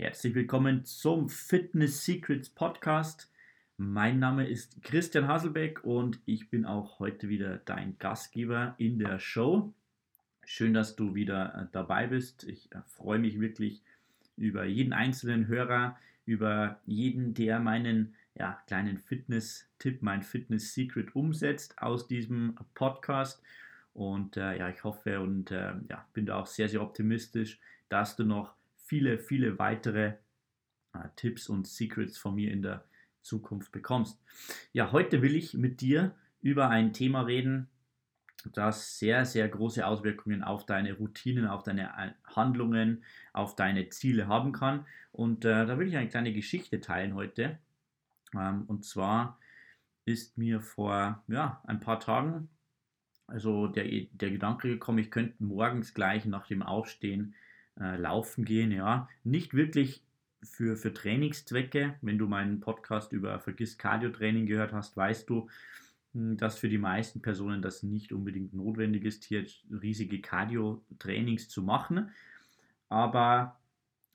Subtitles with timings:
[0.00, 3.30] Herzlich willkommen zum Fitness Secrets Podcast.
[3.76, 9.18] Mein Name ist Christian Haselbeck und ich bin auch heute wieder dein Gastgeber in der
[9.18, 9.74] Show.
[10.46, 12.44] Schön, dass du wieder äh, dabei bist.
[12.44, 13.82] Ich äh, freue mich wirklich
[14.38, 22.08] über jeden einzelnen Hörer, über jeden, der meinen ja, kleinen Fitness-Tipp, mein Fitness-Secret umsetzt aus
[22.08, 23.42] diesem Podcast.
[23.92, 27.60] Und äh, ja, ich hoffe und äh, ja, bin da auch sehr, sehr optimistisch,
[27.90, 28.54] dass du noch
[28.90, 30.14] viele, viele weitere
[30.94, 32.84] äh, Tipps und Secrets von mir in der
[33.22, 34.20] Zukunft bekommst.
[34.72, 37.68] Ja, heute will ich mit dir über ein Thema reden,
[38.52, 44.26] das sehr, sehr große Auswirkungen auf deine Routinen, auf deine äh, Handlungen, auf deine Ziele
[44.26, 44.84] haben kann.
[45.12, 47.60] Und äh, da will ich eine kleine Geschichte teilen heute.
[48.34, 49.38] Ähm, und zwar
[50.04, 52.48] ist mir vor ja, ein paar Tagen
[53.28, 57.36] also der, der Gedanke gekommen, ich könnte morgens gleich nach dem Aufstehen
[57.80, 59.08] äh, laufen gehen, ja.
[59.24, 60.02] Nicht wirklich
[60.42, 61.94] für, für Trainingszwecke.
[62.02, 65.48] Wenn du meinen Podcast über Vergiss Cardio-Training gehört hast, weißt du,
[66.12, 71.62] hm, dass für die meisten Personen das nicht unbedingt notwendig ist, hier riesige Cardio-Trainings zu
[71.62, 72.10] machen.
[72.88, 73.58] Aber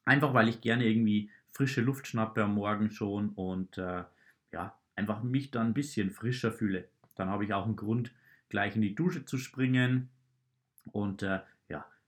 [0.03, 4.03] einfach, weil ich gerne irgendwie frische Luft schnappe am Morgen schon und äh,
[4.52, 6.88] ja, einfach mich dann ein bisschen frischer fühle.
[7.16, 8.12] Dann habe ich auch einen Grund,
[8.50, 10.09] gleich in die Dusche zu springen
[10.92, 11.40] und äh,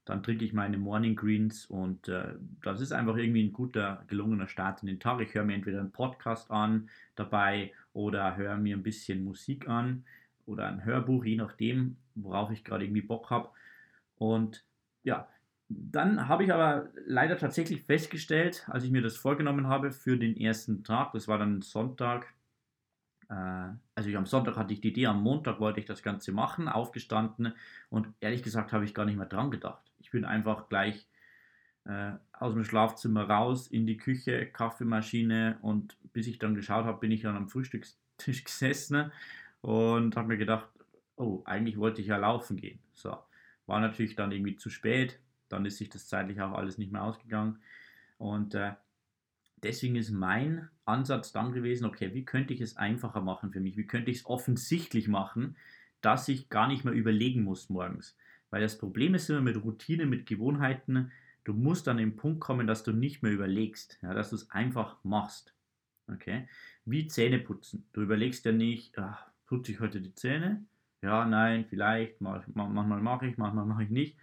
[0.10, 4.48] dann trinke ich meine Morning Greens und äh, das ist einfach irgendwie ein guter, gelungener
[4.48, 5.22] Start in den Tag.
[5.22, 10.06] Ich höre mir entweder einen Podcast an dabei oder höre mir ein bisschen Musik an
[10.46, 13.50] oder ein Hörbuch, je nachdem, worauf ich gerade irgendwie Bock habe.
[14.18, 14.64] Und
[15.04, 15.28] ja,
[15.70, 20.38] dann habe ich aber leider tatsächlich festgestellt, als ich mir das vorgenommen habe für den
[20.38, 22.34] ersten Tag, das war dann Sonntag,
[23.34, 26.68] also ich, am Sonntag hatte ich die Idee, am Montag wollte ich das Ganze machen,
[26.68, 27.54] aufgestanden
[27.90, 29.84] und ehrlich gesagt habe ich gar nicht mehr dran gedacht.
[30.00, 31.08] Ich bin einfach gleich
[31.86, 37.00] äh, aus dem Schlafzimmer raus in die Küche, Kaffeemaschine und bis ich dann geschaut habe,
[37.00, 39.12] bin ich dann am Frühstückstisch gesessen
[39.62, 40.70] und habe mir gedacht,
[41.18, 42.80] oh, eigentlich wollte ich ja laufen gehen.
[42.94, 43.18] So,
[43.66, 47.04] war natürlich dann irgendwie zu spät, dann ist sich das zeitlich auch alles nicht mehr
[47.04, 47.60] ausgegangen
[48.18, 48.72] und äh,
[49.64, 53.78] deswegen ist mein Ansatz dann gewesen, okay, wie könnte ich es einfacher machen für mich?
[53.78, 55.58] Wie könnte ich es offensichtlich machen,
[56.02, 58.16] dass ich gar nicht mehr überlegen muss morgens?
[58.50, 61.12] Weil das Problem ist immer mit Routine, mit Gewohnheiten,
[61.44, 64.52] du musst an den Punkt kommen, dass du nicht mehr überlegst, ja, dass du es
[64.52, 65.54] einfach machst.
[66.08, 66.48] Okay?
[66.86, 67.86] Wie Zähne putzen.
[67.92, 70.66] Du überlegst ja nicht, ach, putze ich heute die Zähne?
[71.02, 74.18] Ja, nein, vielleicht, manchmal mache ich, manchmal mache ich nicht.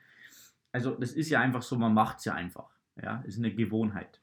[0.72, 2.70] Also das ist ja einfach so, man macht es ja einfach.
[3.00, 4.20] Ja, ist eine Gewohnheit.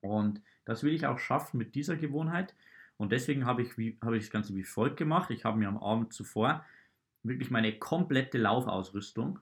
[0.00, 2.54] Und das will ich auch schaffen mit dieser Gewohnheit.
[2.96, 5.30] Und deswegen habe ich, wie, habe ich das Ganze wie folgt gemacht.
[5.30, 6.64] Ich habe mir am Abend zuvor
[7.22, 9.38] wirklich meine komplette Laufausrüstung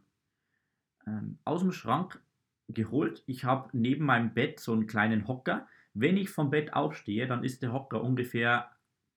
[1.06, 2.20] ähm, aus dem Schrank
[2.68, 3.22] geholt.
[3.26, 5.66] Ich habe neben meinem Bett so einen kleinen Hocker.
[5.94, 8.70] Wenn ich vom Bett aufstehe, dann ist der Hocker ungefähr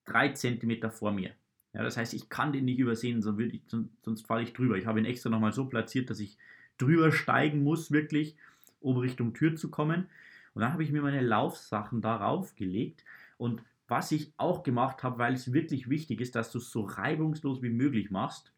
[0.04, 1.32] drei Zentimeter vor mir.
[1.72, 3.70] Ja, das heißt, ich kann den nicht übersehen, sonst,
[4.02, 4.76] sonst falle ich drüber.
[4.76, 6.36] Ich habe ihn extra nochmal so platziert, dass ich
[6.78, 8.36] drüber steigen muss, wirklich,
[8.80, 10.08] um Richtung Tür zu kommen.
[10.54, 13.04] Und dann habe ich mir meine Laufsachen darauf gelegt
[13.38, 16.82] und was ich auch gemacht habe, weil es wirklich wichtig ist, dass du es so
[16.82, 18.52] reibungslos wie möglich machst,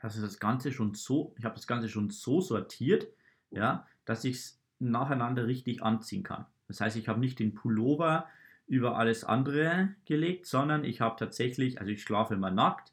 [0.00, 3.06] dass das Ganze schon so, ich habe das Ganze schon so sortiert,
[3.50, 6.46] ja, dass ich es nacheinander richtig anziehen kann.
[6.68, 8.26] Das heißt, ich habe nicht den Pullover
[8.66, 12.92] über alles andere gelegt, sondern ich habe tatsächlich, also ich schlafe immer nackt.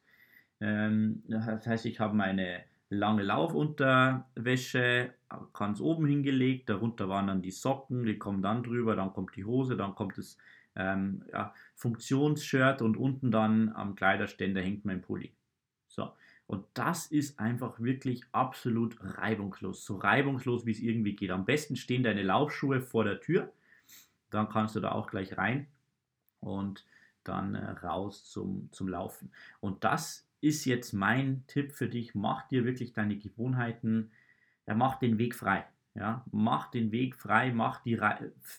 [0.59, 2.63] Ähm, das heißt, ich habe meine
[2.93, 5.13] lange Laufunterwäsche
[5.53, 9.45] ganz oben hingelegt, darunter waren dann die Socken, die kommen dann drüber, dann kommt die
[9.45, 10.37] Hose, dann kommt das
[10.75, 15.33] ähm, ja, Funktionsshirt und unten dann am Kleiderständer hängt mein Pulli.
[15.87, 16.11] So,
[16.47, 21.31] und das ist einfach wirklich absolut reibungslos, so reibungslos wie es irgendwie geht.
[21.31, 23.51] Am besten stehen deine Laufschuhe vor der Tür,
[24.29, 25.67] dann kannst du da auch gleich rein
[26.39, 26.85] und
[27.23, 29.31] dann äh, raus zum, zum Laufen.
[29.61, 32.15] Und das ist jetzt mein Tipp für dich.
[32.15, 34.11] Mach dir wirklich deine Gewohnheiten,
[34.67, 35.65] ja, mach den Weg frei.
[35.95, 37.99] Ja, mach den Weg frei, mach die,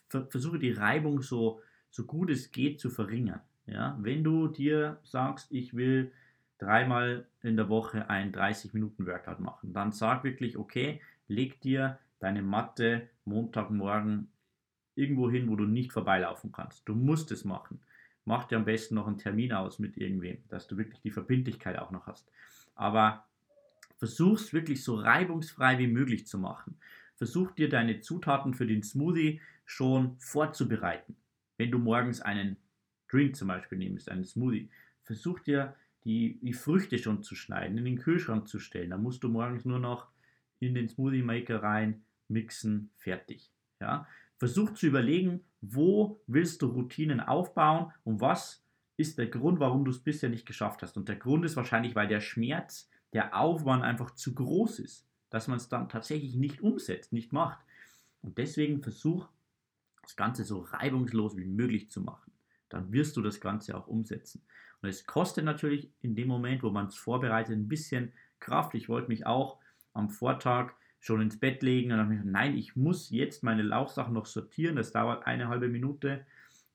[0.09, 1.61] versuche die Reibung so,
[1.91, 3.41] so gut es geht zu verringern.
[3.67, 6.13] Ja, wenn du dir sagst, ich will
[6.59, 11.99] dreimal in der Woche ein 30 Minuten Workout machen, dann sag wirklich, okay, leg dir
[12.21, 14.29] deine Matte Montagmorgen
[14.95, 16.89] irgendwo hin, wo du nicht vorbeilaufen kannst.
[16.89, 17.81] Du musst es machen
[18.25, 21.79] mach dir am besten noch einen Termin aus mit irgendwem, dass du wirklich die Verbindlichkeit
[21.79, 22.31] auch noch hast.
[22.75, 23.25] Aber
[23.97, 26.77] versuch es wirklich so reibungsfrei wie möglich zu machen.
[27.17, 31.17] Versuch dir deine Zutaten für den Smoothie schon vorzubereiten.
[31.57, 32.57] Wenn du morgens einen
[33.09, 34.69] Drink zum Beispiel nimmst, einen Smoothie,
[35.03, 38.91] versuch dir die, die Früchte schon zu schneiden, in den Kühlschrank zu stellen.
[38.91, 40.09] Da musst du morgens nur noch
[40.59, 43.51] in den Smoothie Maker rein, mixen, fertig.
[43.81, 44.07] Ja?
[44.39, 45.41] versuch zu überlegen,
[45.73, 48.65] wo willst du Routinen aufbauen und was
[48.97, 50.97] ist der Grund, warum du es bisher nicht geschafft hast.
[50.97, 55.49] Und der Grund ist wahrscheinlich, weil der Schmerz, der Aufwand einfach zu groß ist, dass
[55.49, 57.59] man es dann tatsächlich nicht umsetzt, nicht macht.
[58.23, 59.29] Und deswegen versuch
[60.03, 62.33] das Ganze so reibungslos wie möglich zu machen.
[62.69, 64.43] Dann wirst du das Ganze auch umsetzen.
[64.81, 68.75] Und es kostet natürlich in dem Moment, wo man es vorbereitet, ein bisschen Kraft.
[68.75, 69.59] Ich wollte mich auch
[69.93, 73.61] am Vortag schon ins Bett legen und habe mir gedacht, nein, ich muss jetzt meine
[73.61, 74.77] Laufsachen noch sortieren.
[74.77, 76.25] Das dauert eine halbe Minute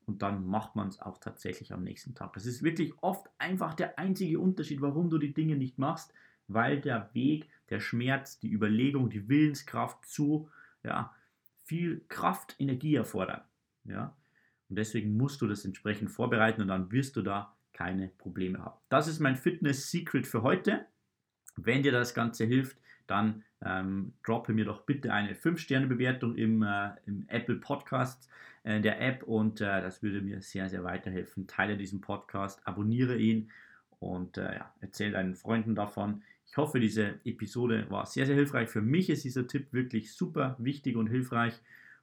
[0.06, 2.34] und dann macht man es auch tatsächlich am nächsten Tag.
[2.34, 6.14] Das ist wirklich oft einfach der einzige Unterschied, warum du die Dinge nicht machst,
[6.48, 10.48] weil der Weg, der Schmerz, die Überlegung, die Willenskraft zu
[10.84, 11.12] ja,
[11.64, 13.42] viel Kraft, Energie erfordern.
[13.84, 14.16] Ja?
[14.70, 18.80] Und deswegen musst du das entsprechend vorbereiten und dann wirst du da keine Probleme haben.
[18.90, 20.86] Das ist mein Fitness-Secret für heute.
[21.57, 26.92] Wenn dir das Ganze hilft, dann ähm, droppe mir doch bitte eine 5-Sterne-Bewertung im, äh,
[27.06, 28.30] im, Apple Podcast
[28.63, 31.48] äh, der App und äh, das würde mir sehr, sehr weiterhelfen.
[31.48, 33.50] Teile diesen Podcast, abonniere ihn
[34.00, 36.24] und äh, ja, erzähle deinen Freunden davon.
[36.46, 38.69] Ich hoffe, diese Episode war sehr, sehr hilfreich.
[38.69, 41.60] Für mich ist dieser Tipp wirklich super wichtig und hilfreich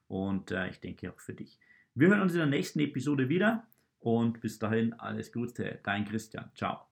[0.07, 1.59] und äh, ich denke auch für dich.
[1.95, 3.65] Wir hören uns in der nächsten Episode wieder
[3.99, 6.51] und bis dahin alles Gute, dein Christian.
[6.55, 6.86] Ciao.